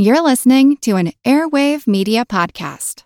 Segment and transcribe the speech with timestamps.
[0.00, 3.02] You're listening to an Airwave Media Podcast.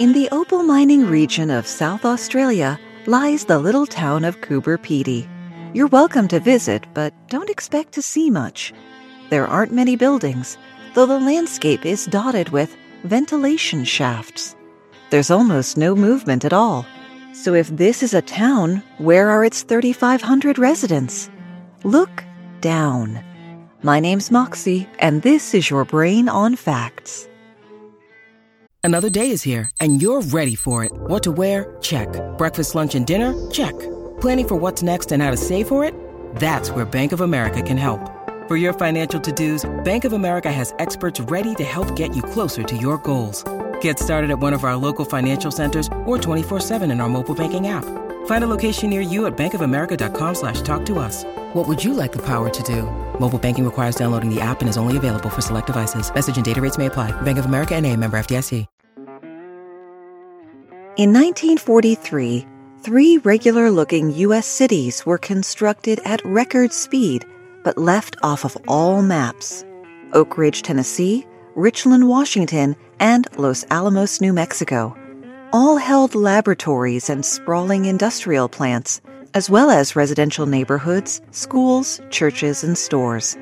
[0.00, 5.28] In the opal mining region of South Australia lies the little town of Coober Pedy.
[5.72, 8.72] You're welcome to visit, but don't expect to see much.
[9.30, 10.58] There aren't many buildings,
[10.94, 14.56] though the landscape is dotted with ventilation shafts.
[15.10, 16.84] There's almost no movement at all.
[17.32, 21.30] So if this is a town, where are its 3,500 residents?
[21.82, 22.22] Look
[22.60, 23.24] down.
[23.82, 27.26] My name's Moxie, and this is your Brain on Facts.
[28.84, 30.92] Another day is here, and you're ready for it.
[30.92, 31.74] What to wear?
[31.80, 32.08] Check.
[32.36, 33.32] Breakfast, lunch, and dinner?
[33.50, 33.78] Check.
[34.20, 35.94] Planning for what's next and how to save for it?
[36.36, 38.00] That's where Bank of America can help.
[38.46, 42.62] For your financial to-dos, Bank of America has experts ready to help get you closer
[42.62, 43.42] to your goals.
[43.82, 47.68] Get started at one of our local financial centers or 24-7 in our mobile banking
[47.68, 47.84] app.
[48.26, 51.22] Find a location near you at bankofamerica.com slash talk to us.
[51.52, 52.82] What would you like the power to do?
[53.20, 56.12] Mobile banking requires downloading the app and is only available for select devices.
[56.12, 57.12] Message and data rates may apply.
[57.22, 58.66] Bank of America and a member FDIC.
[60.98, 62.46] In 1943,
[62.80, 64.46] three regular-looking U.S.
[64.46, 67.24] cities were constructed at record speed
[67.62, 69.64] but left off of all maps.
[70.12, 74.96] Oak Ridge, Tennessee, Richland, Washington, and Los Alamos, New Mexico.
[75.52, 79.02] All held laboratories and sprawling industrial plants,
[79.34, 83.36] as well as residential neighborhoods, schools, churches, and stores.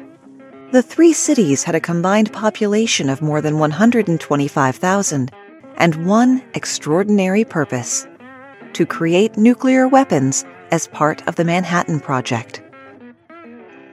[0.72, 5.30] The three cities had a combined population of more than 125,000
[5.76, 8.08] and one extraordinary purpose
[8.72, 12.62] to create nuclear weapons as part of the Manhattan Project.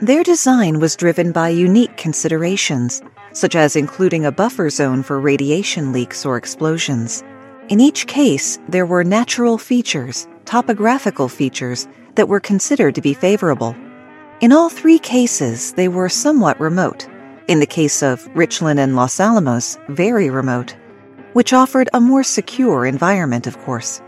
[0.01, 3.01] Their design was driven by unique considerations,
[3.37, 7.23] such as including a buffer zone for radiation leaks or explosions.
[7.69, 13.75] In each case, there were natural features, topographical features, that were considered to be favorable.
[14.41, 17.07] In all three cases, they were somewhat remote.
[17.47, 20.75] In the case of Richland and Los Alamos, very remote,
[21.33, 24.01] which offered a more secure environment, of course.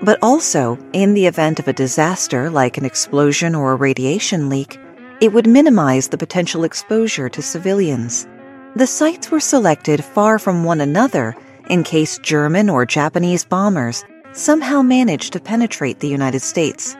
[0.00, 4.78] But also, in the event of a disaster like an explosion or a radiation leak,
[5.20, 8.28] it would minimize the potential exposure to civilians.
[8.76, 11.34] The sites were selected far from one another
[11.70, 14.04] in case German or Japanese bombers
[14.34, 16.94] somehow managed to penetrate the United States.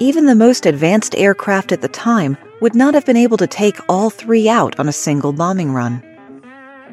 [0.00, 3.78] Even the most advanced aircraft at the time would not have been able to take
[3.88, 6.02] all three out on a single bombing run.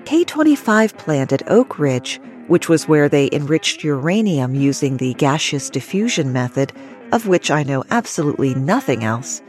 [0.05, 5.71] K 25 plant at Oak Ridge, which was where they enriched uranium using the gaseous
[5.71, 6.71] diffusion method,
[7.11, 9.41] of which I know absolutely nothing else,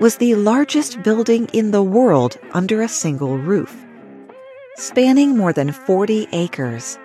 [0.00, 3.84] was the largest building in the world under a single roof,
[4.78, 6.98] spanning more than 40 acres.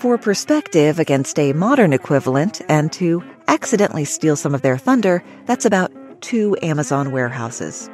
[0.00, 5.64] For perspective against a modern equivalent, and to accidentally steal some of their thunder, that's
[5.64, 7.88] about two Amazon warehouses.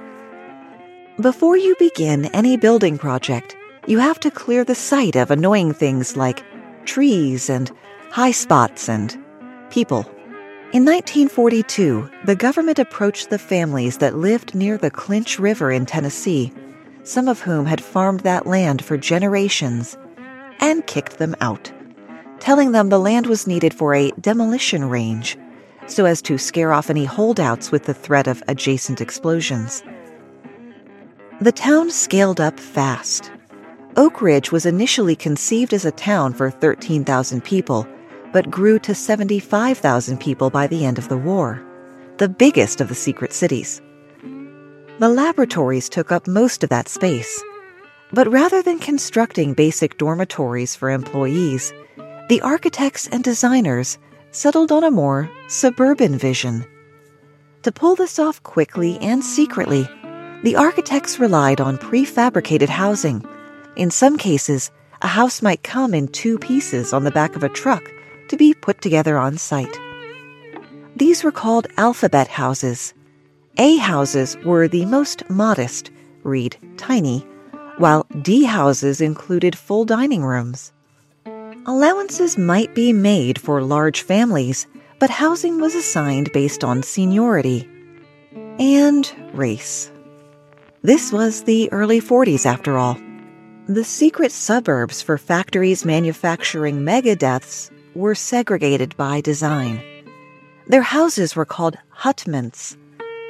[1.20, 3.54] Before you begin any building project,
[3.86, 6.42] you have to clear the site of annoying things like
[6.86, 7.70] trees and
[8.10, 9.16] high spots and
[9.70, 10.06] people.
[10.72, 16.52] In 1942, the government approached the families that lived near the Clinch River in Tennessee,
[17.04, 19.96] some of whom had farmed that land for generations,
[20.60, 21.70] and kicked them out,
[22.40, 25.38] telling them the land was needed for a demolition range,
[25.86, 29.82] so as to scare off any holdouts with the threat of adjacent explosions.
[31.40, 33.30] The town scaled up fast.
[33.96, 37.86] Oak Ridge was initially conceived as a town for 13,000 people
[38.34, 41.64] but grew to 75,000 people by the end of the war,
[42.16, 43.80] the biggest of the secret cities.
[45.00, 47.42] The laboratories took up most of that space.
[48.12, 51.72] But rather than constructing basic dormitories for employees,
[52.28, 53.98] the architects and designers
[54.30, 56.64] settled on a more suburban vision.
[57.64, 59.88] To pull this off quickly and secretly,
[60.44, 63.24] the architects relied on prefabricated housing.
[63.76, 64.70] In some cases,
[65.02, 67.90] a house might come in two pieces on the back of a truck
[68.28, 69.76] to be put together on site.
[70.94, 72.94] These were called alphabet houses.
[73.58, 75.92] A houses were the most modest,
[76.24, 77.20] read tiny,
[77.78, 80.72] while D houses included full dining rooms.
[81.64, 84.66] Allowances might be made for large families,
[84.98, 87.68] but housing was assigned based on seniority
[88.58, 89.88] and race.
[90.82, 92.98] This was the early 40s, after all.
[93.68, 99.80] The secret suburbs for factories manufacturing megadeaths were segregated by design.
[100.66, 102.76] Their houses were called hutments,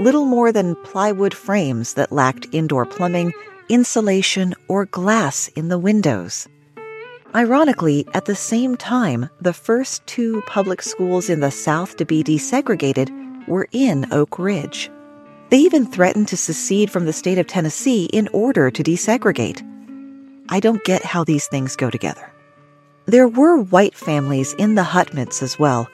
[0.01, 3.33] little more than plywood frames that lacked indoor plumbing,
[3.69, 6.49] insulation, or glass in the windows.
[7.35, 12.23] Ironically, at the same time, the first two public schools in the South to be
[12.23, 13.11] desegregated
[13.49, 14.91] were in Oak Ridge.
[15.51, 19.63] They even threatened to secede from the state of Tennessee in order to desegregate.
[20.49, 22.31] I don't get how these things go together.
[23.07, 25.89] There were white families in the Hutments as well,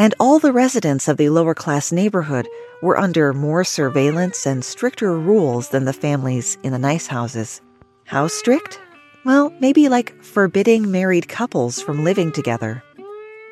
[0.00, 2.48] and all the residents of the lower class neighborhood
[2.80, 7.60] were under more surveillance and stricter rules than the families in the nice houses.
[8.06, 8.80] How strict?
[9.26, 12.82] Well, maybe like forbidding married couples from living together.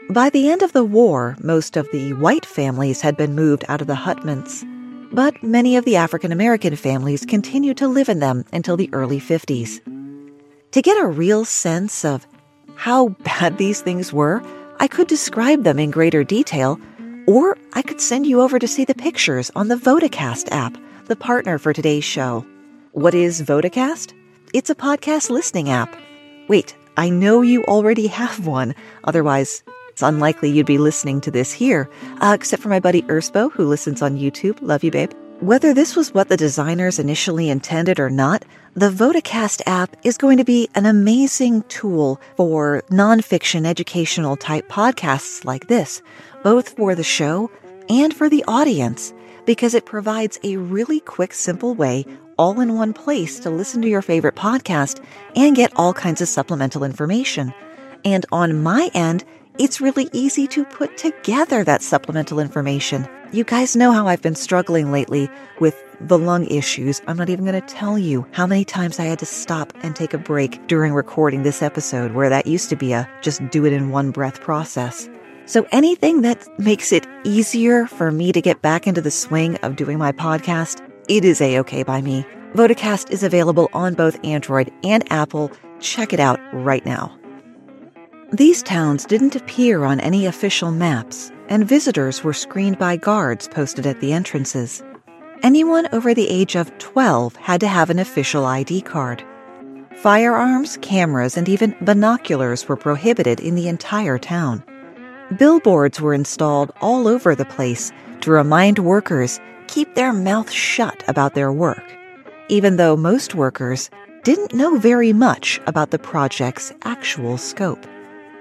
[0.08, 3.82] By the end of the war, most of the white families had been moved out
[3.82, 4.64] of the Hutments,
[5.12, 9.20] but many of the African American families continued to live in them until the early
[9.20, 9.82] 50s.
[10.70, 12.26] To get a real sense of
[12.74, 14.42] how bad these things were,
[14.80, 16.78] I could describe them in greater detail,
[17.26, 21.16] or I could send you over to see the pictures on the Vodacast app, the
[21.16, 22.46] partner for today's show.
[22.92, 24.12] What is Vodacast?
[24.54, 25.96] It's a podcast listening app.
[26.46, 28.72] Wait, I know you already have one.
[29.02, 31.90] Otherwise, it's unlikely you'd be listening to this here,
[32.20, 34.58] uh, except for my buddy Erspo, who listens on YouTube.
[34.62, 35.10] Love you, babe.
[35.40, 38.44] Whether this was what the designers initially intended or not,
[38.74, 45.44] the Vodacast app is going to be an amazing tool for nonfiction educational type podcasts
[45.44, 46.02] like this,
[46.42, 47.50] both for the show
[47.88, 49.12] and for the audience,
[49.46, 52.04] because it provides a really quick, simple way
[52.38, 55.02] all in one place to listen to your favorite podcast
[55.34, 57.52] and get all kinds of supplemental information.
[58.04, 59.24] And on my end,
[59.58, 63.08] it's really easy to put together that supplemental information.
[63.32, 65.28] You guys know how I've been struggling lately
[65.60, 67.02] with the lung issues.
[67.06, 69.94] I'm not even going to tell you how many times I had to stop and
[69.94, 73.66] take a break during recording this episode, where that used to be a just do
[73.66, 75.08] it in one breath process.
[75.46, 79.76] So anything that makes it easier for me to get back into the swing of
[79.76, 82.24] doing my podcast, it is a okay by me.
[82.54, 85.50] Vodacast is available on both Android and Apple.
[85.80, 87.18] Check it out right now.
[88.32, 93.86] These towns didn't appear on any official maps, and visitors were screened by guards posted
[93.86, 94.82] at the entrances.
[95.42, 99.24] Anyone over the age of 12 had to have an official ID card.
[99.96, 104.62] Firearms, cameras, and even binoculars were prohibited in the entire town.
[105.38, 107.90] Billboards were installed all over the place
[108.20, 111.96] to remind workers keep their mouth shut about their work,
[112.50, 113.88] even though most workers
[114.22, 117.86] didn't know very much about the project's actual scope.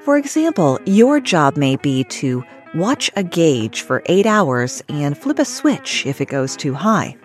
[0.08, 2.42] For example, your job may be to
[2.76, 7.18] watch a gauge for eight hours and flip a switch if it goes too high.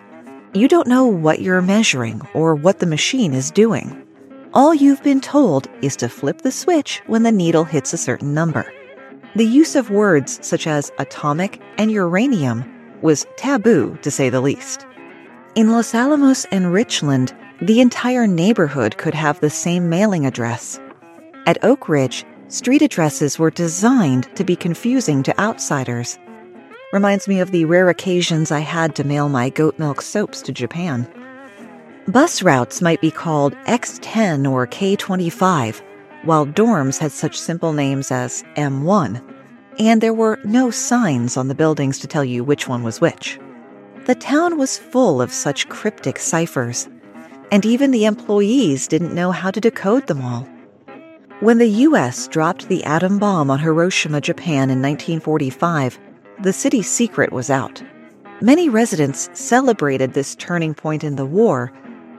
[0.53, 4.05] You don't know what you're measuring or what the machine is doing.
[4.53, 8.33] All you've been told is to flip the switch when the needle hits a certain
[8.33, 8.69] number.
[9.37, 12.65] The use of words such as atomic and uranium
[13.01, 14.85] was taboo, to say the least.
[15.55, 20.81] In Los Alamos and Richland, the entire neighborhood could have the same mailing address.
[21.45, 26.19] At Oak Ridge, street addresses were designed to be confusing to outsiders.
[26.91, 30.51] Reminds me of the rare occasions I had to mail my goat milk soaps to
[30.51, 31.07] Japan.
[32.07, 35.81] Bus routes might be called X10 or K25,
[36.25, 39.19] while dorms had such simple names as M1,
[39.79, 43.39] and there were no signs on the buildings to tell you which one was which.
[44.05, 46.87] The town was full of such cryptic ciphers,
[47.51, 50.47] and even the employees didn't know how to decode them all.
[51.43, 52.29] When the U.S.
[52.29, 55.99] dropped the atom bomb on Hiroshima, Japan in 1945,
[56.41, 57.83] the city's secret was out.
[58.39, 61.73] Many residents celebrated this turning point in the war,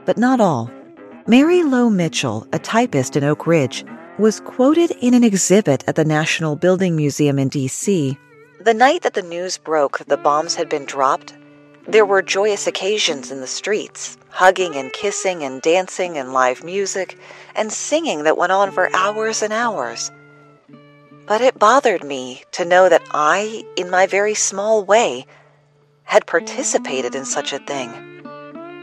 [0.04, 0.70] but not all.
[1.26, 3.82] Mary Lowe Mitchell, a typist in Oak Ridge,
[4.18, 8.18] was quoted in an exhibit at the National Building Museum in D.C.
[8.60, 11.32] The night that the news broke that the bombs had been dropped,
[11.86, 17.18] there were joyous occasions in the streets, hugging and kissing and dancing and live music
[17.54, 20.10] and singing that went on for hours and hours.
[21.26, 25.26] But it bothered me to know that I, in my very small way,
[26.04, 27.90] had participated in such a thing.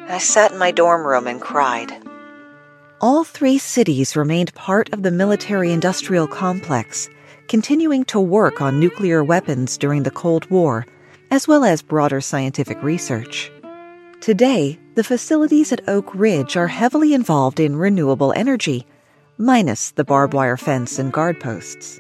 [0.08, 1.92] I sat in my dorm room and cried.
[3.00, 7.10] All three cities remained part of the military industrial complex,
[7.48, 10.86] continuing to work on nuclear weapons during the Cold War
[11.32, 13.50] as well as broader scientific research.
[14.20, 18.86] Today, the facilities at Oak Ridge are heavily involved in renewable energy,
[19.38, 22.00] minus the barbed wire fence and guard posts.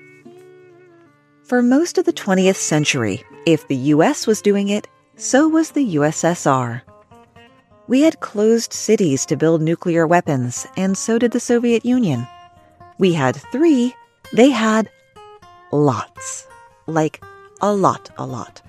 [1.43, 5.95] For most of the 20th century, if the US was doing it, so was the
[5.95, 6.81] USSR.
[7.87, 12.27] We had closed cities to build nuclear weapons, and so did the Soviet Union.
[12.99, 13.95] We had three,
[14.33, 14.89] they had
[15.71, 16.47] lots.
[16.85, 17.23] Like
[17.61, 18.61] a lot, a lot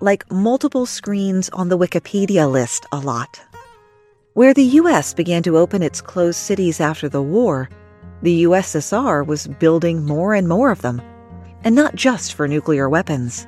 [0.00, 3.40] like multiple screens on the Wikipedia list a lot.
[4.34, 7.68] Where the US began to open its closed cities after the war,
[8.22, 11.00] The USSR was building more and more of them,
[11.64, 13.46] and not just for nuclear weapons.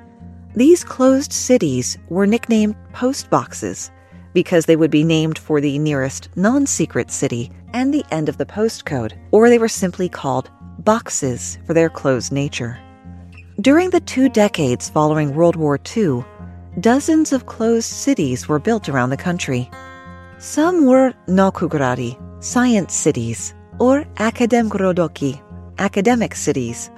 [0.55, 3.91] These closed cities were nicknamed post boxes
[4.33, 8.39] because they would be named for the nearest non secret city and the end of
[8.39, 12.79] the postcode, or they were simply called boxes for their closed nature.
[13.61, 16.25] During the two decades following World War II,
[16.81, 19.71] dozens of closed cities were built around the country.
[20.39, 25.41] Some were naukogrady, science cities, or akademgorodki,
[25.79, 26.91] academic cities,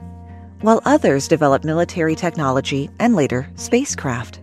[0.60, 4.40] while others developed military technology and later spacecraft.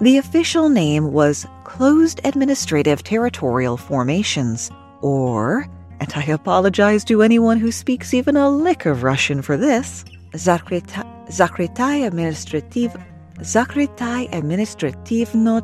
[0.00, 4.70] The official name was Closed Administrative Territorial Formations,
[5.00, 5.66] or,
[6.00, 10.04] and I apologize to anyone who speaks even a lick of Russian for this,
[10.34, 13.04] Zakrytai Administrativ
[13.40, 15.62] Zakrytai Administrativno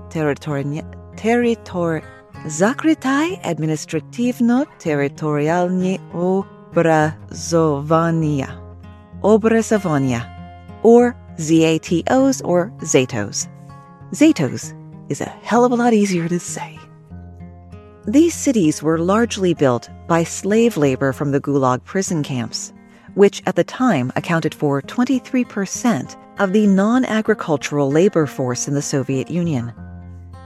[1.17, 2.03] Territor
[2.47, 8.61] Zakrytai Administrativno Territorialnie Obrazovania
[9.23, 10.25] Obrazovania
[10.85, 13.49] or ZATOs or ZATOs.
[14.13, 14.73] Zatos
[15.09, 16.79] is a hell of a lot easier to say.
[18.07, 22.73] These cities were largely built by slave labor from the Gulag prison camps,
[23.15, 28.83] which at the time accounted for 23% of the non agricultural labor force in the
[28.83, 29.73] Soviet Union.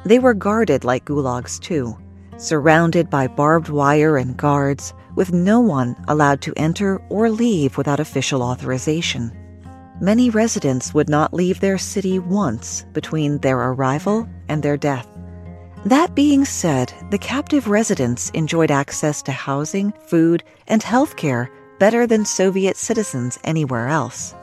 [0.05, 1.97] They were guarded like gulags, too,
[2.37, 8.01] surrounded by barbed wire and guards, with no one allowed to enter or leave without
[8.01, 9.33] official authorization
[10.01, 15.09] many residents would not leave their city once between their arrival and their death.
[15.85, 22.07] That being said, the captive residents enjoyed access to housing, food, and health care better
[22.07, 24.35] than Soviet citizens anywhere else.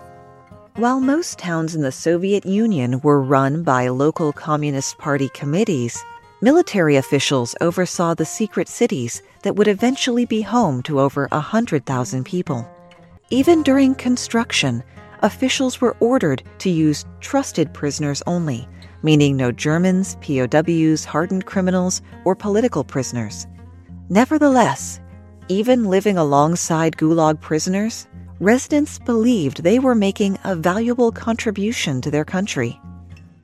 [0.75, 6.03] While most towns in the Soviet Union were run by local Communist Party committees,
[6.41, 12.69] military officials oversaw the secret cities that would eventually be home to over 100,000 people.
[13.29, 14.83] Even during construction,
[15.21, 18.67] officials were ordered to use trusted prisoners only,
[19.01, 23.47] meaning no Germans, POWs, hardened criminals, or political prisoners.
[24.09, 24.99] Nevertheless,
[25.47, 28.07] even living alongside Gulag prisoners,
[28.39, 32.79] residents believed they were making a valuable contribution to their country.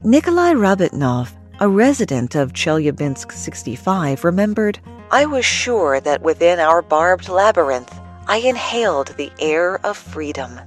[0.03, 1.29] Nikolai Rabotnov,
[1.59, 4.79] a resident of Chelyabinsk 65, remembered,
[5.11, 7.93] I was sure that within our barbed labyrinth,
[8.27, 10.59] I inhaled the air of freedom.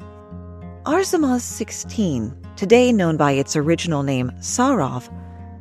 [0.85, 5.09] Arzamas 16, today known by its original name Sarov,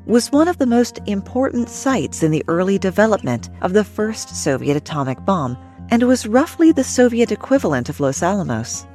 [0.05, 4.75] was one of the most important sites in the early development of the first Soviet
[4.75, 5.57] atomic bomb
[5.89, 8.85] and was roughly the Soviet equivalent of Los Alamos.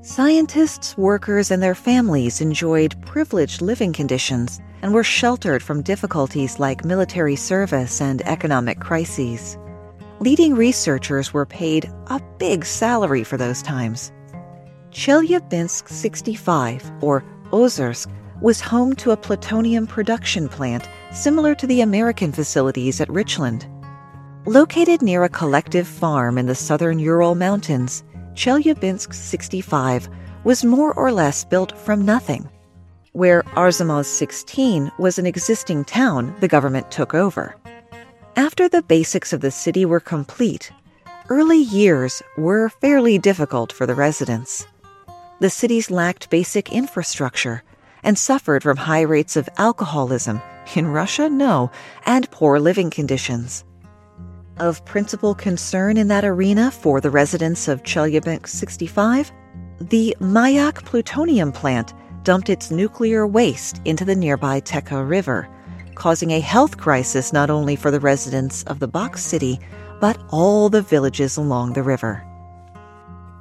[0.00, 6.84] Scientists, workers, and their families enjoyed privileged living conditions and were sheltered from difficulties like
[6.84, 9.58] military service and economic crises.
[10.20, 14.12] Leading researchers were paid a big salary for those times.
[14.92, 18.08] Chelyabinsk 65, or Ozersk,
[18.40, 23.66] was home to a plutonium production plant similar to the American facilities at Richland.
[24.46, 28.04] Located near a collective farm in the southern Ural Mountains,
[28.34, 30.08] Chelyabinsk 65
[30.44, 32.48] was more or less built from nothing.
[33.12, 37.56] Where Arzamas 16 was an existing town the government took over.
[38.36, 40.70] After the basics of the city were complete,
[41.28, 44.66] early years were fairly difficult for the residents
[45.40, 47.62] the cities lacked basic infrastructure
[48.02, 50.40] and suffered from high rates of alcoholism.
[50.74, 51.70] In Russia, no,
[52.04, 53.64] and poor living conditions.
[54.58, 59.32] Of principal concern in that arena for the residents of Chelyabinsk 65,
[59.80, 65.48] the Mayak plutonium plant dumped its nuclear waste into the nearby Techa River,
[65.94, 69.58] causing a health crisis not only for the residents of the Box City,
[70.00, 72.27] but all the villages along the river.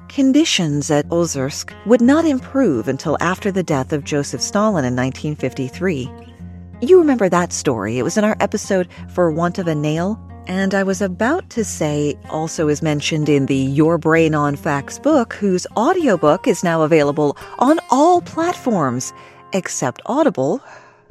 [0.09, 6.09] Conditions at Ozersk would not improve until after the death of Joseph Stalin in 1953.
[6.81, 7.99] You remember that story.
[7.99, 10.19] It was in our episode For Want of a Nail.
[10.47, 14.97] And I was about to say, also is mentioned in the Your Brain on Facts
[14.97, 19.13] book, whose audiobook is now available on all platforms
[19.51, 20.61] except Audible.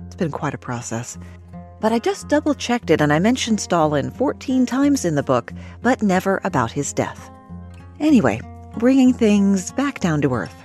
[0.07, 1.19] It's been quite a process.
[1.81, 5.53] But I just double checked it and I mentioned Stalin 14 times in the book,
[5.83, 7.31] but never about his death.
[8.01, 8.41] Anyway,
[8.77, 10.65] bringing things back down to Earth.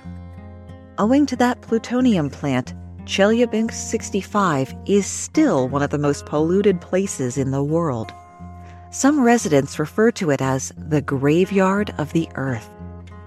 [0.98, 7.38] Owing to that plutonium plant, Chelyabinsk 65 is still one of the most polluted places
[7.38, 8.12] in the world.
[8.90, 12.68] Some residents refer to it as the graveyard of the Earth.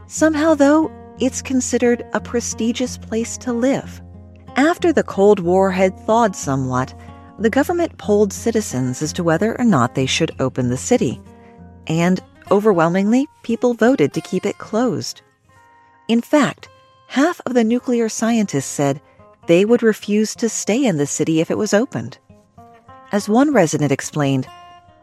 [0.06, 4.02] Somehow, though, it's considered a prestigious place to live.
[4.56, 6.94] After the Cold War had thawed somewhat,
[7.40, 11.20] the government polled citizens as to whether or not they should open the city.
[11.88, 12.22] And
[12.52, 15.22] overwhelmingly, people voted to keep it closed.
[16.08, 16.70] In fact,
[17.08, 19.02] half of the nuclear scientists said
[19.48, 22.18] they would refuse to stay in the city if it was opened.
[23.12, 24.48] As one resident explained,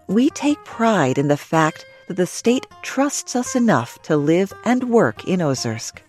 [0.09, 4.91] we take pride in the fact that the state trusts us enough to live and
[4.91, 6.01] work in Ozersk.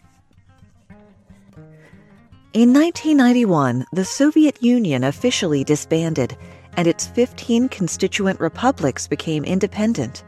[2.54, 6.38] In 1991, the Soviet Union officially disbanded,
[6.78, 10.24] and its 15 constituent republics became independent,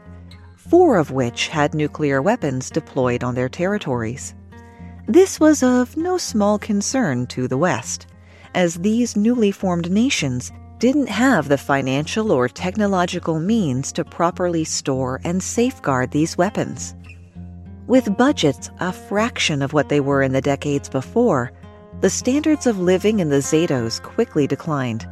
[0.68, 4.34] four of which had nuclear weapons deployed on their territories.
[5.06, 8.06] This was of no small concern to the West,
[8.54, 15.20] as these newly formed nations didn't have the financial or technological means to properly store
[15.24, 16.94] and safeguard these weapons.
[17.86, 21.52] With budgets a fraction of what they were in the decades before,
[22.00, 25.08] the standards of living in the Zatos quickly declined.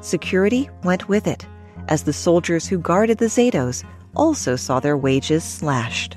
[0.00, 1.46] Security went with it,
[1.88, 3.84] as the soldiers who guarded the Zatos
[4.18, 6.16] also saw their wages slashed.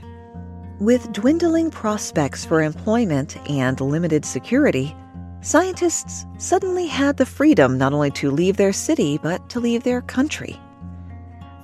[0.80, 4.96] With dwindling prospects for employment and limited security,
[5.42, 10.02] scientists suddenly had the freedom not only to leave their city, but to leave their
[10.02, 10.60] country.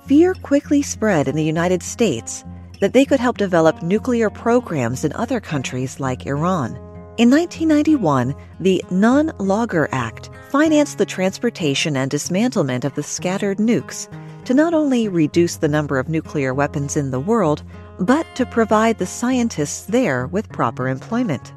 [0.06, 2.44] Fear quickly spread in the United States
[2.80, 6.76] that they could help develop nuclear programs in other countries like Iran.
[7.18, 14.08] In 1991, the Nunn-Lugar Act financed the transportation and dismantlement of the scattered nukes
[14.48, 17.62] to not only reduce the number of nuclear weapons in the world,
[18.00, 21.52] but to provide the scientists there with proper employment.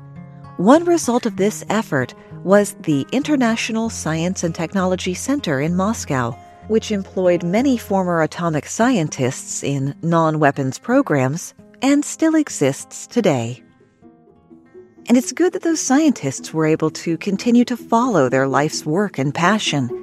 [0.58, 6.32] One result of this effort was the International Science and Technology Center in Moscow,
[6.68, 13.64] which employed many former atomic scientists in non weapons programs and still exists today.
[15.08, 19.18] And it's good that those scientists were able to continue to follow their life's work
[19.18, 20.01] and passion.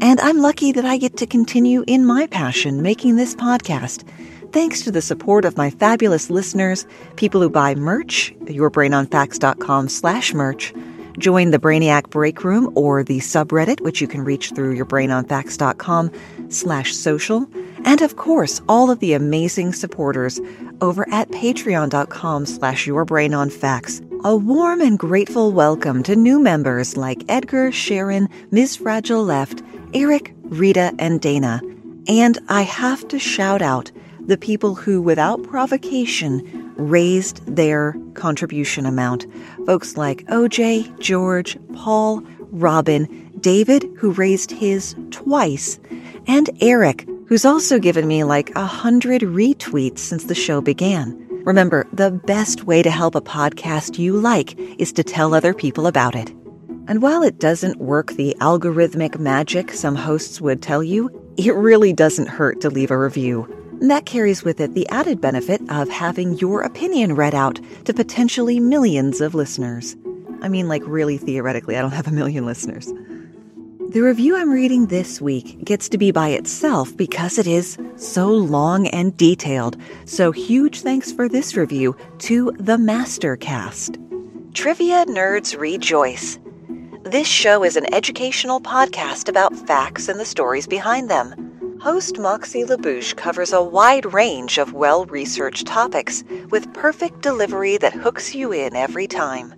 [0.00, 4.04] And I'm lucky that I get to continue in my passion making this podcast.
[4.52, 6.86] Thanks to the support of my fabulous listeners,
[7.16, 10.72] people who buy merch, yourbrainonfacts.com slash merch,
[11.18, 16.12] join the Brainiac Break Room or the subreddit, which you can reach through yourbrainonfacts.com
[16.48, 17.46] slash social,
[17.84, 20.40] and of course, all of the amazing supporters
[20.80, 24.04] over at patreon.com slash yourbrainonfacts.
[24.24, 28.76] A warm and grateful welcome to new members like Edgar, Sharon, Ms.
[28.76, 29.62] Fragile Left,
[29.94, 31.60] Eric, Rita, and Dana.
[32.08, 39.26] And I have to shout out the people who, without provocation, raised their contribution amount.
[39.66, 45.78] Folks like OJ, George, Paul, Robin, David, who raised his twice,
[46.26, 51.24] and Eric, who's also given me like a hundred retweets since the show began.
[51.44, 55.86] Remember, the best way to help a podcast you like is to tell other people
[55.86, 56.32] about it.
[56.88, 61.92] And while it doesn't work the algorithmic magic some hosts would tell you, it really
[61.92, 63.44] doesn't hurt to leave a review.
[63.82, 67.92] And that carries with it the added benefit of having your opinion read out to
[67.92, 69.96] potentially millions of listeners.
[70.40, 72.90] I mean, like, really theoretically, I don't have a million listeners.
[73.90, 78.28] The review I'm reading this week gets to be by itself because it is so
[78.28, 79.76] long and detailed.
[80.06, 83.96] So, huge thanks for this review to the Mastercast.
[84.54, 86.38] Trivia nerds rejoice.
[87.08, 91.78] This show is an educational podcast about facts and the stories behind them.
[91.80, 97.94] Host Moxie LaBouche covers a wide range of well researched topics with perfect delivery that
[97.94, 99.54] hooks you in every time.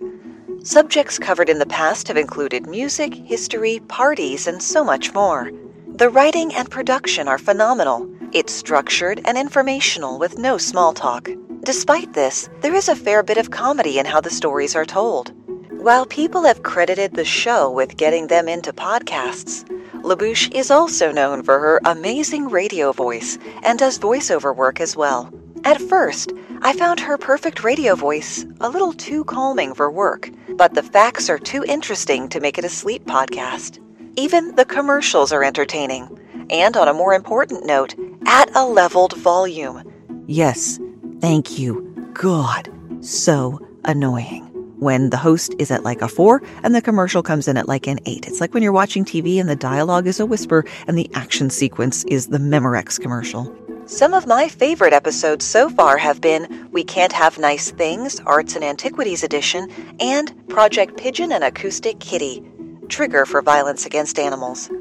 [0.63, 5.51] Subjects covered in the past have included music, history, parties, and so much more.
[5.89, 8.09] The writing and production are phenomenal.
[8.31, 11.29] It's structured and informational with no small talk.
[11.65, 15.33] Despite this, there is a fair bit of comedy in how the stories are told.
[15.81, 19.63] While people have credited the show with getting them into podcasts,
[20.03, 25.33] LaBouche is also known for her amazing radio voice and does voiceover work as well.
[25.63, 30.75] At first, I found her perfect radio voice a little too calming for work, but
[30.75, 33.79] the facts are too interesting to make it a sleep podcast.
[34.15, 36.15] Even the commercials are entertaining,
[36.51, 37.95] and on a more important note,
[38.27, 39.81] at a leveled volume.
[40.27, 40.79] Yes,
[41.21, 41.81] thank you.
[42.13, 42.69] God,
[43.03, 44.50] so annoying.
[44.81, 47.85] When the host is at like a four and the commercial comes in at like
[47.85, 48.27] an eight.
[48.27, 51.51] It's like when you're watching TV and the dialogue is a whisper and the action
[51.51, 53.55] sequence is the Memorex commercial.
[53.85, 58.55] Some of my favorite episodes so far have been We Can't Have Nice Things, Arts
[58.55, 62.43] and Antiquities Edition, and Project Pigeon and Acoustic Kitty,
[62.89, 64.71] Trigger for Violence Against Animals.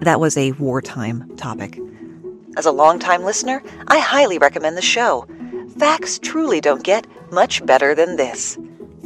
[0.00, 1.78] That was a wartime topic.
[2.56, 5.28] As a longtime listener, I highly recommend the show.
[5.78, 8.58] Facts truly don't get much better than this.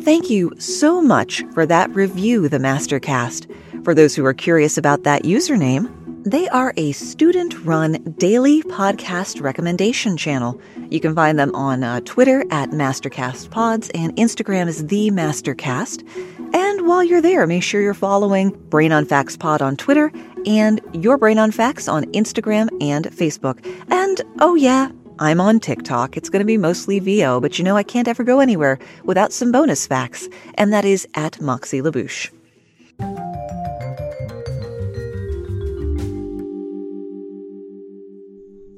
[0.03, 3.47] Thank you so much for that review, the Mastercast.
[3.85, 5.93] For those who are curious about that username,
[6.25, 10.61] They are a student run daily podcast recommendation channel.
[10.91, 16.07] You can find them on uh, Twitter at MasterCastPods and Instagram is The Mastercast.
[16.53, 20.13] And while you're there, make sure you're following Brain on Facts Pod on Twitter
[20.45, 23.65] and Your Brain on Facts on Instagram and Facebook.
[23.91, 26.17] And oh, yeah, I'm on TikTok.
[26.17, 29.33] It's going to be mostly VO, but you know I can't ever go anywhere without
[29.33, 32.31] some bonus facts, and that is at Moxie LaBouche.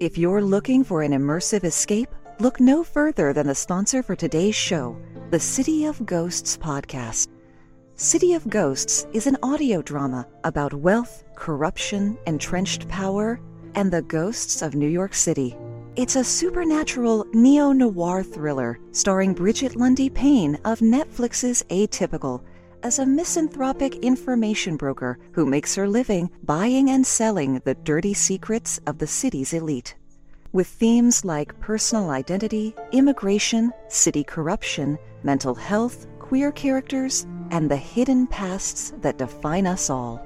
[0.01, 4.55] If you're looking for an immersive escape, look no further than the sponsor for today's
[4.55, 4.97] show,
[5.31, 7.29] the City of Ghosts podcast.
[7.97, 13.39] City of Ghosts is an audio drama about wealth, corruption, entrenched power,
[13.75, 15.55] and the ghosts of New York City.
[15.97, 22.45] It's a supernatural neo noir thriller starring Brigette Lundy-Paine of Netflix's Atypical
[22.85, 28.79] as a misanthropic information broker who makes her living buying and selling the dirty secrets
[28.87, 29.97] of the city's elite.
[30.53, 38.29] With themes like personal identity, immigration, city corruption, mental health, queer characters, and the hidden
[38.29, 40.25] pasts that define us all.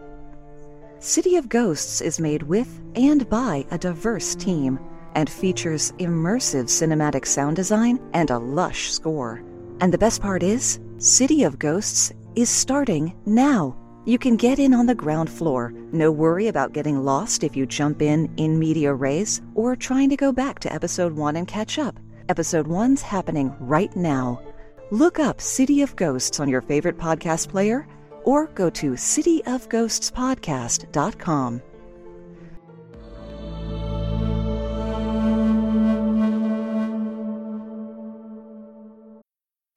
[0.98, 4.78] City of Ghosts is made with and by a diverse team
[5.14, 9.42] and features immersive cinematic sound design and a lush score.
[9.80, 13.76] And the best part is, City of Ghosts is starting now.
[14.06, 15.72] You can get in on the ground floor.
[15.92, 20.16] No worry about getting lost if you jump in in media res or trying to
[20.16, 21.98] go back to episode 1 and catch up.
[22.28, 24.42] Episode 1's happening right now.
[24.90, 27.86] Look up City of Ghosts on your favorite podcast player
[28.24, 31.62] or go to cityofghostspodcast.com.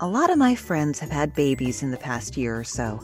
[0.00, 3.00] A lot of my friends have had babies in the past year or so.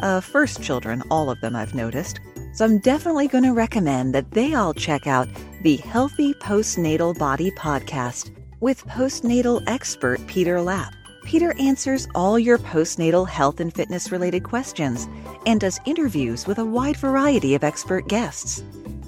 [0.00, 2.20] Uh, first children, all of them I've noticed.
[2.52, 5.26] So I'm definitely going to recommend that they all check out
[5.62, 8.30] the Healthy Postnatal Body podcast
[8.60, 10.94] with postnatal expert Peter Lapp.
[11.24, 15.08] Peter answers all your postnatal health and fitness related questions
[15.46, 18.62] and does interviews with a wide variety of expert guests.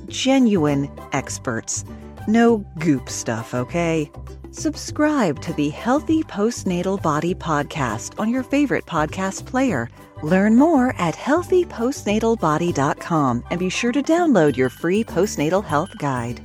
[0.06, 1.84] Genuine experts.
[2.26, 4.10] No goop stuff, okay?
[4.58, 9.90] Subscribe to the Healthy Postnatal Body podcast on your favorite podcast player.
[10.22, 16.40] Learn more at healthypostnatalbody.com and be sure to download your free postnatal health guide.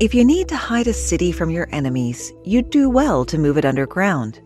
[0.00, 3.58] If you need to hide a city from your enemies, you'd do well to move
[3.58, 4.40] it underground.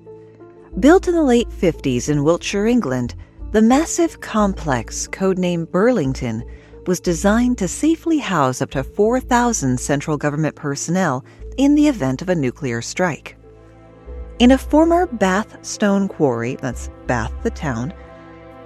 [0.78, 3.14] Built in the late 50s in Wiltshire, England,
[3.52, 6.44] the massive complex, codenamed Burlington,
[6.86, 11.24] was designed to safely house up to 4,000 central government personnel
[11.56, 13.36] in the event of a nuclear strike.
[14.38, 17.92] In a former Bath stone quarry, that's Bath the town,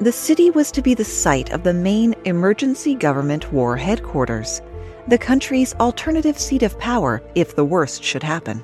[0.00, 4.60] the city was to be the site of the main emergency government war headquarters,
[5.08, 8.62] the country's alternative seat of power if the worst should happen.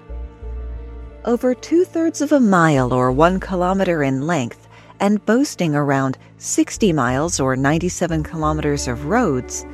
[1.25, 4.69] Over two thirds of a mile or one kilometer in length,
[5.01, 9.67] and boasting around 60 miles or 97 kilometers of roads,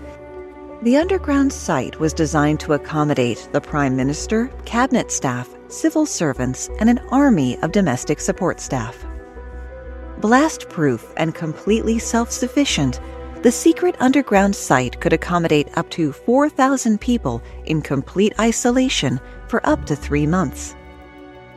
[0.83, 6.91] the underground site was designed to accommodate the Prime Minister, cabinet staff, civil servants, and
[6.91, 9.05] an army of domestic support staff.
[10.21, 13.01] Blast proof and completely self sufficient,
[13.43, 19.87] the secret underground site could accommodate up to 4,000 people in complete isolation for up
[19.87, 20.77] to three months.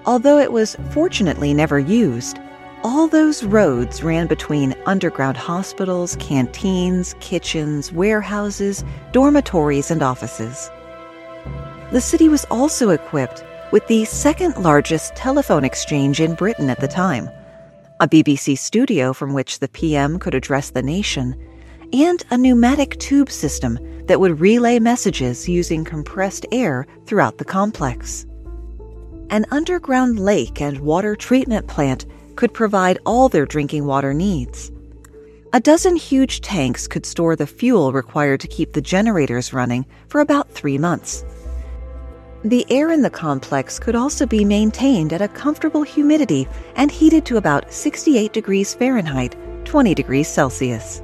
[0.06, 2.40] Although it was fortunately never used,
[2.84, 10.70] all those roads ran between underground hospitals, canteens, kitchens, warehouses, dormitories, and offices.
[11.92, 16.88] The city was also equipped with the second largest telephone exchange in Britain at the
[16.88, 17.30] time,
[18.00, 21.36] a BBC studio from which the PM could address the nation,
[21.92, 28.26] and a pneumatic tube system that would relay messages using compressed air throughout the complex.
[29.30, 32.06] An underground lake and water treatment plant
[32.40, 34.72] could provide all their drinking water needs.
[35.52, 40.22] A dozen huge tanks could store the fuel required to keep the generators running for
[40.22, 41.26] about three months.
[42.46, 46.48] The air in the complex could also be maintained at a comfortable humidity
[46.78, 51.02] and heated to about 68 degrees Fahrenheit, 20 degrees Celsius.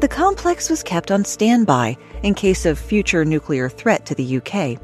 [0.00, 4.80] The complex was kept on standby in case of future nuclear threat to the UK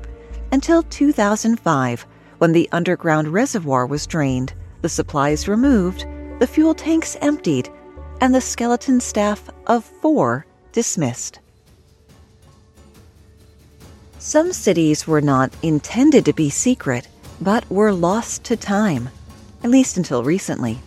[0.52, 2.06] until 2005
[2.36, 4.52] when the underground reservoir was drained,
[4.84, 6.04] the supplies removed,
[6.40, 7.70] the fuel tanks emptied,
[8.20, 11.38] and the skeleton staff of four dismissed.
[14.18, 17.08] Some cities were not intended to be secret,
[17.40, 19.08] but were lost to time,
[19.62, 20.78] at least until recently.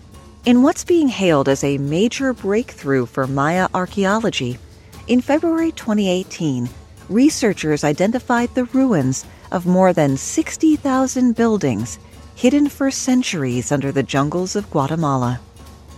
[0.46, 4.60] In what's being hailed as a major breakthrough for Maya archaeology,
[5.08, 6.70] in February 2018,
[7.10, 11.98] researchers identified the ruins of more than 60,000 buildings
[12.38, 15.40] hidden for centuries under the jungles of Guatemala.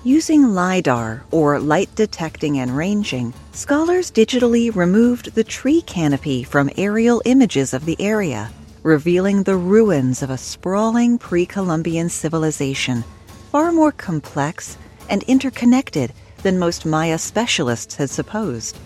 [0.06, 7.22] Using LIDAR, or light detecting and ranging, scholars digitally removed the tree canopy from aerial
[7.26, 8.50] images of the area,
[8.84, 13.04] revealing the ruins of a sprawling pre Columbian civilization
[13.52, 14.78] far more complex
[15.10, 18.78] and interconnected than most Maya specialists had supposed.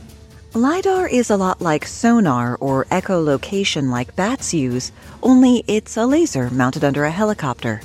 [0.55, 4.91] LIDAR is a lot like sonar or echolocation like bats use,
[5.23, 7.81] only it's a laser mounted under a helicopter.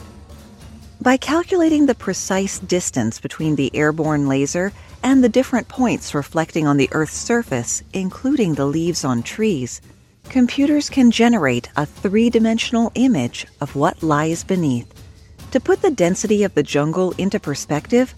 [1.01, 4.71] By calculating the precise distance between the airborne laser
[5.03, 9.81] and the different points reflecting on the Earth's surface, including the leaves on trees,
[10.29, 14.93] computers can generate a three dimensional image of what lies beneath.
[15.53, 18.15] To put the density of the jungle into perspective,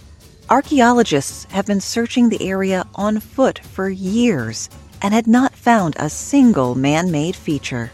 [0.51, 4.69] archaeologists have been searching the area on foot for years
[5.01, 7.93] and had not found a single man made feature.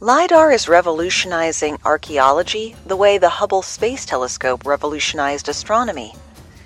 [0.00, 6.12] LIDAR is revolutionizing archaeology the way the Hubble Space Telescope revolutionized astronomy,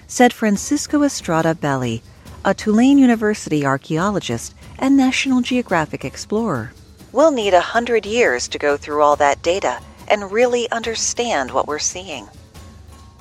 [0.09, 2.03] said Francisco Estrada Belli,
[2.45, 6.73] a Tulane University archaeologist and National Geographic explorer.
[7.13, 11.69] We'll need a hundred years to go through all that data and really understand what
[11.69, 12.29] we're seeing.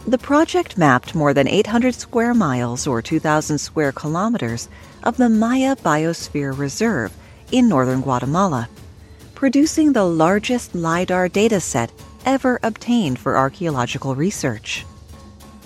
[0.07, 4.69] The project mapped more than 800 square miles or 2,000 square kilometers
[5.03, 7.11] of the Maya Biosphere Reserve
[7.51, 8.69] in northern Guatemala,
[9.35, 11.89] producing the largest LIDAR dataset
[12.25, 14.85] ever obtained for archaeological research.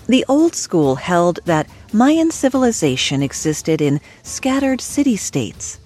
[0.07, 5.79] The old school held that Mayan civilization existed in scattered city states,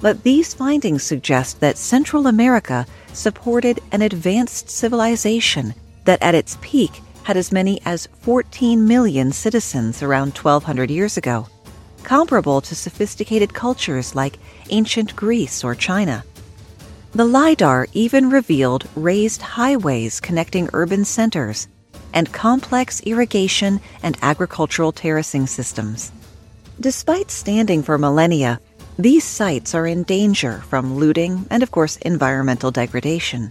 [0.00, 5.74] but these findings suggest that Central America supported an advanced civilization
[6.06, 11.46] that at its peak had as many as 14 million citizens around 1200 years ago,
[12.02, 14.38] comparable to sophisticated cultures like
[14.70, 16.24] ancient Greece or China.
[17.12, 21.66] The LIDAR even revealed raised highways connecting urban centers
[22.12, 26.12] and complex irrigation and agricultural terracing systems.
[26.78, 28.60] Despite standing for millennia,
[28.98, 33.50] these sites are in danger from looting and, of course, environmental degradation.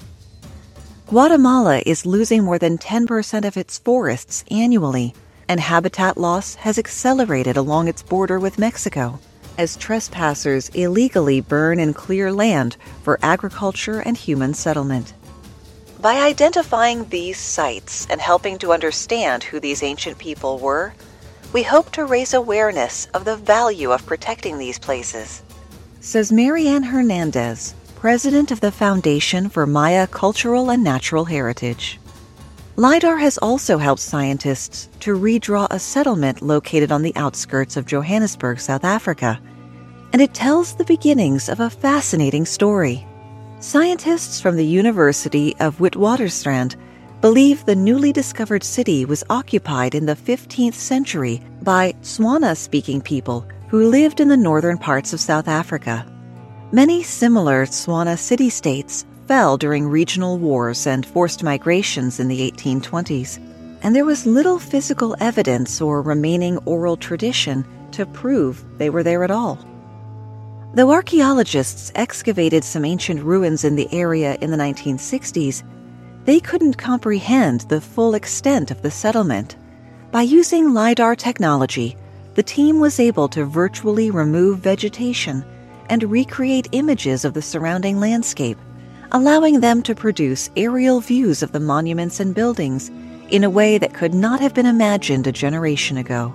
[1.10, 5.15] Guatemala is losing more than 10% of its forests annually,
[5.48, 9.19] and habitat loss has accelerated along its border with Mexico
[9.58, 15.15] as trespassers illegally burn and clear land for agriculture and human settlement.
[16.00, 20.93] By identifying these sites and helping to understand who these ancient people were,
[21.54, 25.41] we hope to raise awareness of the value of protecting these places,
[26.02, 32.00] says Marianne Hernandez, president of the Foundation for Maya Cultural and Natural Heritage.
[32.78, 38.62] LIDAR has also helped scientists to redraw a settlement located on the outskirts of Johannesburg,
[38.62, 39.42] South Africa,
[40.14, 43.06] and it tells the beginnings of a fascinating story.
[43.60, 46.78] Scientists from the University of Witwatersrand
[47.20, 53.46] believe the newly discovered city was occupied in the 15th century by Tswana speaking people
[53.68, 56.06] who lived in the northern parts of South Africa.
[56.72, 63.40] Many similar Tswana city states fell during regional wars and forced migrations in the 1820s,
[63.82, 69.24] and there was little physical evidence or remaining oral tradition to prove they were there
[69.24, 69.58] at all.
[70.76, 75.64] Though archaeologists excavated some ancient ruins in the area in the 1960s,
[76.26, 79.56] they couldn't comprehend the full extent of the settlement.
[80.12, 81.98] By using LIDAR technology,
[82.36, 85.44] the team was able to virtually remove vegetation
[85.89, 88.58] and recreate images of the surrounding landscape,
[89.12, 92.89] allowing them to produce aerial views of the monuments and buildings
[93.30, 96.34] in a way that could not have been imagined a generation ago.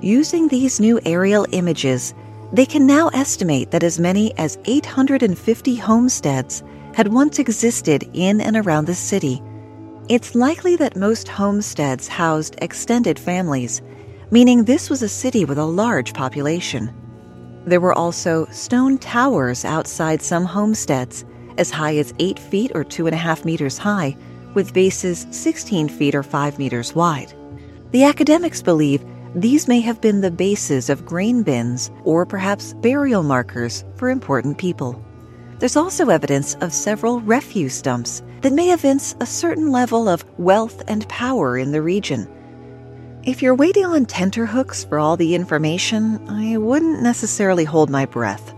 [0.00, 2.14] Using these new aerial images,
[2.52, 6.62] they can now estimate that as many as 850 homesteads
[6.94, 9.42] had once existed in and around the city.
[10.08, 13.82] It's likely that most homesteads housed extended families,
[14.30, 16.90] meaning this was a city with a large population.
[17.68, 21.26] There were also stone towers outside some homesteads,
[21.58, 24.16] as high as 8 feet or 2.5 meters high,
[24.54, 27.34] with bases 16 feet or 5 meters wide.
[27.90, 29.04] The academics believe
[29.34, 34.56] these may have been the bases of grain bins or perhaps burial markers for important
[34.56, 35.04] people.
[35.58, 40.82] There's also evidence of several refuse dumps that may evince a certain level of wealth
[40.88, 42.28] and power in the region.
[43.28, 48.54] If you're waiting on tenterhooks for all the information, I wouldn't necessarily hold my breath.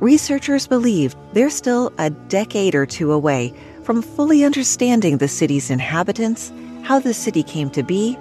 [0.00, 3.52] Researchers believe they're still a decade or two away
[3.82, 6.50] from fully understanding the city's inhabitants,
[6.82, 8.16] how the city came to be,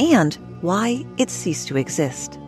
[0.00, 2.40] and why it ceased to exist.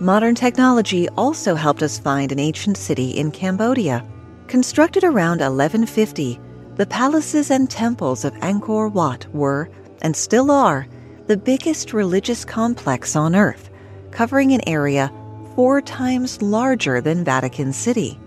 [0.00, 4.04] Modern technology also helped us find an ancient city in Cambodia.
[4.48, 6.40] Constructed around 1150,
[6.74, 9.70] the palaces and temples of Angkor Wat were,
[10.02, 10.88] and still are,
[11.30, 13.70] the biggest religious complex on Earth,
[14.10, 15.12] covering an area
[15.54, 18.18] four times larger than Vatican City.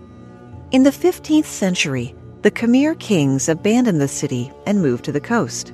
[0.70, 5.70] In the 15th century, the Khmer kings abandoned the city and moved to the coast.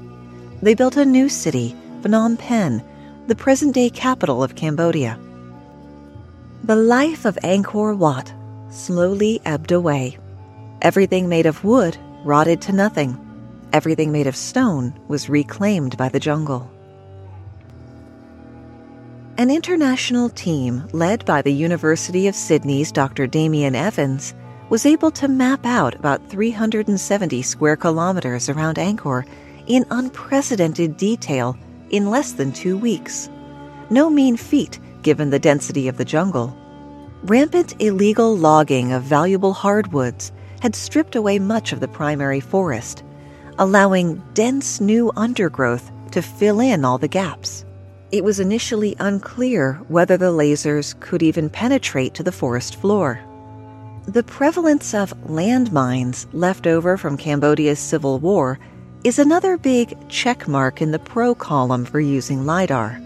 [0.61, 2.83] They built a new city, Phnom Penh,
[3.29, 5.17] the present day capital of Cambodia.
[6.65, 8.35] The life of Angkor Wat
[8.71, 10.19] slowly ebbed away.
[10.83, 13.17] Everything made of wood rotted to nothing.
[13.73, 16.69] Everything made of stone was reclaimed by the jungle.
[19.41, 23.27] An international team led by the University of Sydney's Dr.
[23.27, 24.35] Damien Evans
[24.69, 29.27] was able to map out about 370 square kilometers around Angkor
[29.67, 31.57] in unprecedented detail
[31.89, 33.31] in less than two weeks.
[33.89, 36.55] No mean feat given the density of the jungle.
[37.23, 43.03] Rampant illegal logging of valuable hardwoods had stripped away much of the primary forest,
[43.59, 47.65] allowing dense new undergrowth to fill in all the gaps.
[48.13, 53.21] It was initially unclear whether the lasers could even penetrate to the forest floor.
[54.09, 58.59] The prevalence of landmines left over from Cambodia's civil war
[59.05, 63.01] is another big check mark in the pro column for using LIDAR.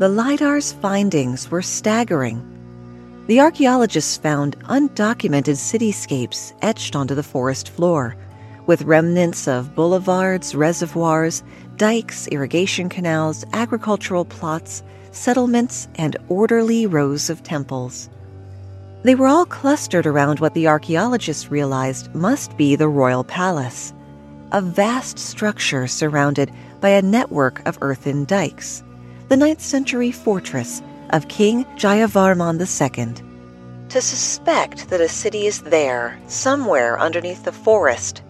[0.00, 2.42] The LIDAR's findings were staggering.
[3.28, 8.16] The archaeologists found undocumented cityscapes etched onto the forest floor,
[8.68, 11.42] with remnants of boulevards, reservoirs,
[11.76, 18.10] dikes, irrigation canals, agricultural plots, settlements, and orderly rows of temples.
[19.04, 23.94] They were all clustered around what the archaeologists realized must be the royal palace,
[24.52, 28.82] a vast structure surrounded by a network of earthen dikes,
[29.28, 33.24] the 9th century fortress of King Jayavarman II.
[33.88, 38.22] To suspect that a city is there, somewhere underneath the forest,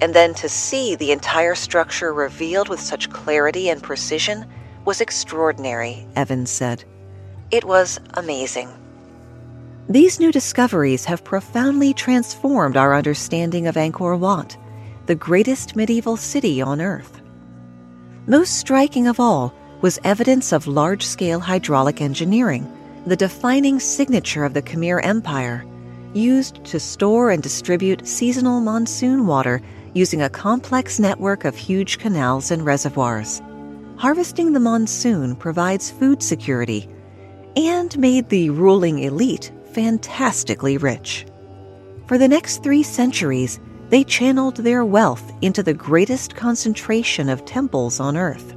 [0.00, 4.46] and then to see the entire structure revealed with such clarity and precision
[4.84, 6.84] was extraordinary, Evans said.
[7.50, 8.68] It was amazing.
[9.88, 14.56] These new discoveries have profoundly transformed our understanding of Angkor Wat,
[15.06, 17.20] the greatest medieval city on Earth.
[18.26, 22.70] Most striking of all was evidence of large scale hydraulic engineering,
[23.06, 25.64] the defining signature of the Khmer Empire,
[26.12, 29.62] used to store and distribute seasonal monsoon water
[29.96, 33.40] using a complex network of huge canals and reservoirs.
[33.96, 36.86] Harvesting the monsoon provides food security
[37.56, 41.24] and made the ruling elite fantastically rich.
[42.06, 47.98] For the next three centuries, they channeled their wealth into the greatest concentration of temples
[47.98, 48.54] on earth.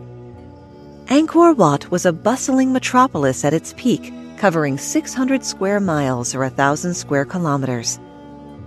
[1.06, 6.94] Angkor Wat was a bustling metropolis at its peak, covering 600 square miles or 1,000
[6.94, 7.98] square kilometers.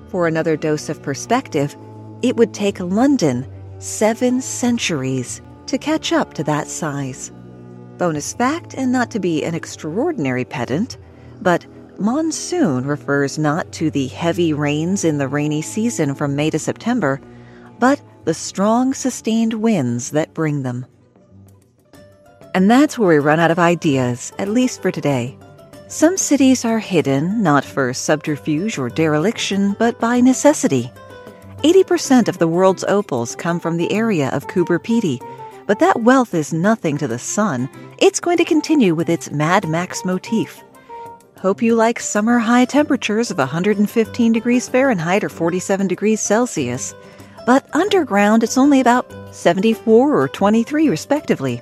[0.09, 1.77] For another dose of perspective,
[2.23, 3.47] it would take London
[3.79, 7.33] seven centuries to catch up to that size.
[7.99, 10.99] Bonus fact, and not to be an extraordinary pedant,
[11.41, 11.67] but
[11.99, 17.21] monsoon refers not to the heavy rains in the rainy season from May to September,
[17.79, 20.87] but the strong, sustained winds that bring them.
[22.55, 25.37] And that's where we run out of ideas, at least for today.
[25.89, 30.91] Some cities are hidden not for subterfuge or dereliction, but by necessity.
[31.63, 35.21] 80% of the world's opals come from the area of Coober Pedy,
[35.67, 37.69] but that wealth is nothing to the sun.
[37.99, 40.61] It's going to continue with its Mad Max motif.
[41.39, 46.95] Hope you like summer high temperatures of 115 degrees Fahrenheit or 47 degrees Celsius.
[47.47, 51.59] But underground, it's only about 74 or 23, respectively.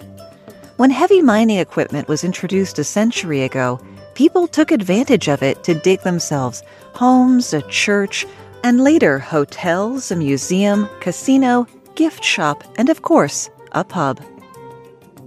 [0.78, 3.78] When heavy mining equipment was introduced a century ago,
[4.14, 6.62] people took advantage of it to dig themselves
[6.94, 8.26] homes, a church,
[8.62, 14.20] and later hotels, a museum, casino, gift shop, and of course, a pub.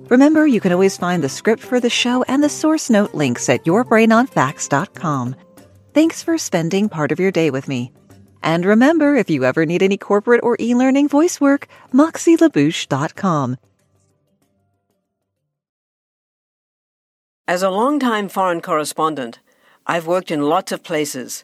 [0.09, 3.49] Remember, you can always find the script for the show and the source note links
[3.49, 5.36] at yourbrainonfacts.com.
[5.93, 7.91] Thanks for spending part of your day with me.
[8.41, 13.57] And remember, if you ever need any corporate or e-learning voice work, moxielabouche.com.
[17.47, 19.39] As a long-time foreign correspondent,
[19.86, 21.43] I've worked in lots of places,